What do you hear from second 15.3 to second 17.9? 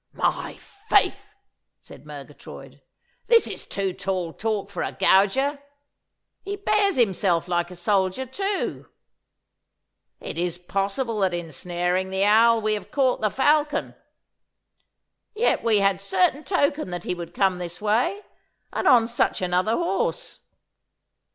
Yet we had certain token that he would come this